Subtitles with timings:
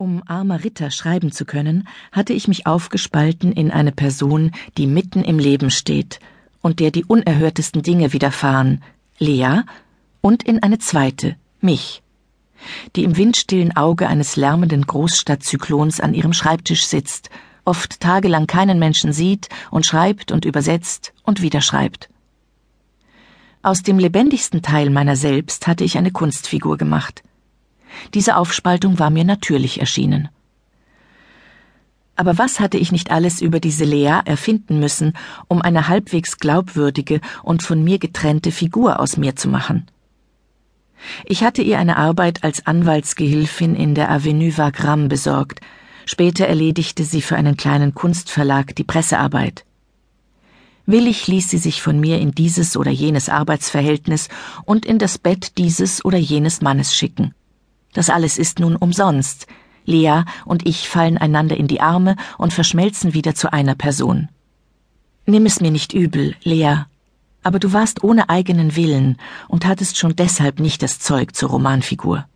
[0.00, 5.22] Um armer Ritter schreiben zu können, hatte ich mich aufgespalten in eine Person, die mitten
[5.22, 6.20] im Leben steht
[6.62, 8.82] und der die unerhörtesten Dinge widerfahren,
[9.18, 9.60] Lea,
[10.22, 12.02] und in eine zweite, mich,
[12.96, 17.28] die im windstillen Auge eines lärmenden Großstadtzyklons an ihrem Schreibtisch sitzt,
[17.66, 22.08] oft tagelang keinen Menschen sieht und schreibt und übersetzt und wieder schreibt.
[23.60, 27.22] Aus dem lebendigsten Teil meiner selbst hatte ich eine Kunstfigur gemacht.
[28.14, 30.28] Diese Aufspaltung war mir natürlich erschienen.
[32.16, 35.14] Aber was hatte ich nicht alles über diese Lea erfinden müssen,
[35.48, 39.86] um eine halbwegs glaubwürdige und von mir getrennte Figur aus mir zu machen?
[41.24, 45.60] Ich hatte ihr eine Arbeit als Anwaltsgehilfin in der Avenue Wagram besorgt.
[46.04, 49.64] Später erledigte sie für einen kleinen Kunstverlag die Pressearbeit.
[50.84, 54.28] Willig ließ sie sich von mir in dieses oder jenes Arbeitsverhältnis
[54.64, 57.34] und in das Bett dieses oder jenes Mannes schicken.
[57.92, 59.46] Das alles ist nun umsonst.
[59.84, 64.28] Lea und ich fallen einander in die Arme und verschmelzen wieder zu einer Person.
[65.26, 66.84] Nimm es mir nicht übel, Lea,
[67.42, 69.16] aber du warst ohne eigenen Willen
[69.48, 72.26] und hattest schon deshalb nicht das Zeug zur Romanfigur.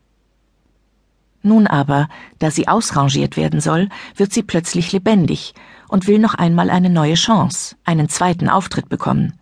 [1.43, 5.55] Nun aber, da sie ausrangiert werden soll, wird sie plötzlich lebendig
[5.89, 9.39] und will noch einmal eine neue Chance, einen zweiten Auftritt bekommen.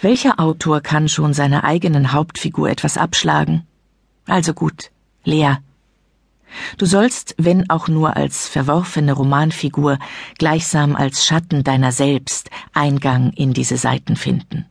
[0.00, 3.66] Welcher Autor kann schon seiner eigenen Hauptfigur etwas abschlagen?
[4.26, 4.90] Also gut,
[5.24, 5.56] Lea.
[6.78, 9.98] Du sollst, wenn auch nur als verworfene Romanfigur,
[10.38, 14.66] gleichsam als Schatten deiner selbst Eingang in diese Seiten finden.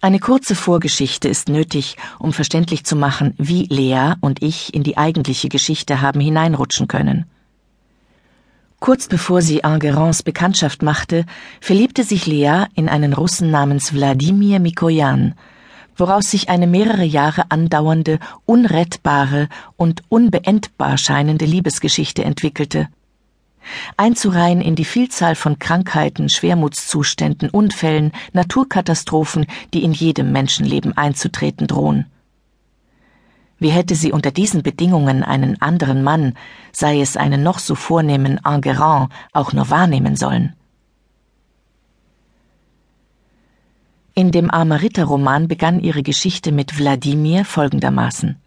[0.00, 4.98] Eine kurze Vorgeschichte ist nötig, um verständlich zu machen, wie Lea und ich in die
[4.98, 7.24] eigentliche Geschichte haben hineinrutschen können.
[8.78, 11.24] Kurz bevor sie Enguerrands Bekanntschaft machte,
[11.60, 15.34] verliebte sich Lea in einen Russen namens Wladimir Mikoyan,
[15.96, 22.88] woraus sich eine mehrere Jahre andauernde, unrettbare und unbeendbar scheinende Liebesgeschichte entwickelte.
[23.96, 32.06] Einzureihen in die Vielzahl von Krankheiten, Schwermutszuständen, Unfällen, Naturkatastrophen, die in jedem Menschenleben einzutreten drohen.
[33.58, 36.34] Wie hätte sie unter diesen Bedingungen einen anderen Mann,
[36.72, 40.54] sei es einen noch so vornehmen Enguerrand, auch nur wahrnehmen sollen?
[44.18, 48.40] In dem Armer-Ritter-Roman begann ihre Geschichte mit Wladimir folgendermaßen.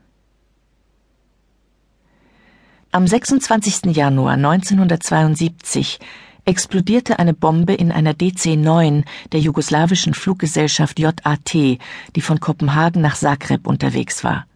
[2.91, 3.95] Am 26.
[3.95, 5.99] Januar 1972
[6.43, 13.67] explodierte eine Bombe in einer DC-9 der jugoslawischen Fluggesellschaft JAT, die von Kopenhagen nach Zagreb
[13.67, 14.47] unterwegs war.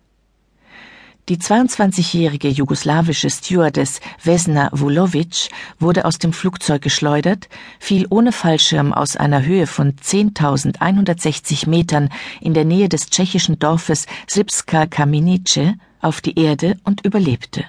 [1.29, 5.47] Die 22-jährige jugoslawische Stewardess Vesna Vulovic
[5.79, 7.47] wurde aus dem Flugzeug geschleudert,
[7.79, 12.09] fiel ohne Fallschirm aus einer Höhe von 10.160 Metern
[12.41, 17.63] in der Nähe des tschechischen Dorfes Srpska Kamenice auf die Erde und überlebte.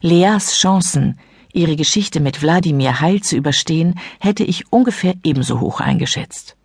[0.00, 1.18] Leas Chancen,
[1.52, 6.56] ihre Geschichte mit Wladimir heil zu überstehen, hätte ich ungefähr ebenso hoch eingeschätzt.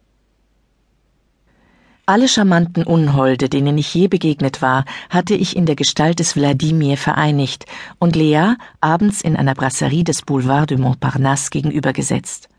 [2.11, 6.97] Alle charmanten Unholde, denen ich je begegnet war, hatte ich in der Gestalt des Wladimir
[6.97, 7.65] vereinigt
[7.99, 12.49] und Lea abends in einer Brasserie des Boulevard de Montparnasse gegenübergesetzt.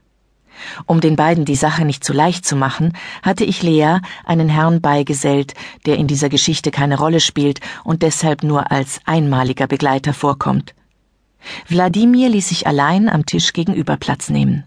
[0.87, 4.81] Um den beiden die Sache nicht zu leicht zu machen, hatte ich Lea einen Herrn
[4.81, 5.53] beigesellt,
[5.85, 10.75] der in dieser Geschichte keine Rolle spielt und deshalb nur als einmaliger Begleiter vorkommt.
[11.69, 14.65] Wladimir ließ sich allein am Tisch gegenüber Platz nehmen.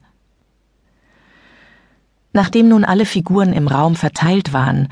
[2.35, 4.89] Nachdem nun alle Figuren im Raum verteilt waren,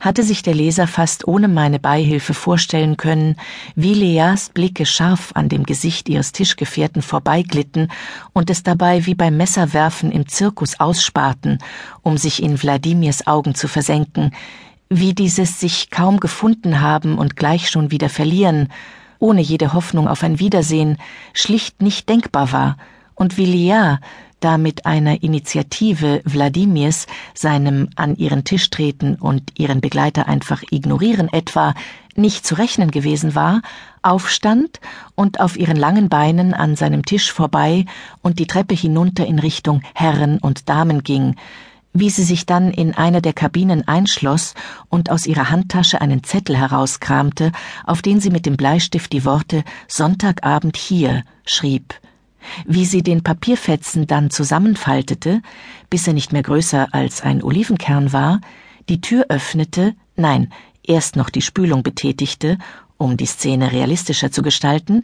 [0.00, 3.36] hatte sich der Leser fast ohne meine Beihilfe vorstellen können,
[3.74, 7.92] wie Leas Blicke scharf an dem Gesicht ihres Tischgefährten vorbeiglitten
[8.32, 11.58] und es dabei wie beim Messerwerfen im Zirkus aussparten,
[12.00, 14.30] um sich in Wladimirs Augen zu versenken,
[14.88, 18.68] wie dieses sich kaum gefunden haben und gleich schon wieder verlieren,
[19.18, 20.96] ohne jede Hoffnung auf ein Wiedersehen,
[21.34, 22.78] schlicht nicht denkbar war,
[23.16, 23.96] und wie Lea,
[24.40, 31.32] da mit einer Initiative Wladimirs, seinem an ihren Tisch treten und ihren Begleiter einfach ignorieren
[31.32, 31.74] etwa,
[32.14, 33.62] nicht zu rechnen gewesen war,
[34.02, 34.80] aufstand
[35.14, 37.84] und auf ihren langen Beinen an seinem Tisch vorbei
[38.22, 41.36] und die Treppe hinunter in Richtung Herren und Damen ging,
[41.92, 44.54] wie sie sich dann in einer der Kabinen einschloss
[44.88, 47.52] und aus ihrer Handtasche einen Zettel herauskramte,
[47.86, 51.94] auf den sie mit dem Bleistift die Worte Sonntagabend hier schrieb,
[52.66, 55.42] wie sie den Papierfetzen dann zusammenfaltete,
[55.90, 58.40] bis er nicht mehr größer als ein Olivenkern war,
[58.88, 60.52] die Tür öffnete, nein,
[60.82, 62.58] erst noch die Spülung betätigte,
[62.96, 65.02] um die Szene realistischer zu gestalten,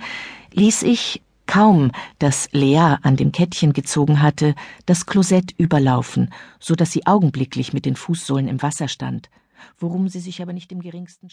[0.52, 4.54] ließ ich, kaum, dass Lea an dem Kettchen gezogen hatte,
[4.86, 6.30] das Klosett überlaufen,
[6.60, 9.28] so dass sie augenblicklich mit den Fußsohlen im Wasser stand,
[9.78, 11.28] worum sie sich aber nicht im geringsten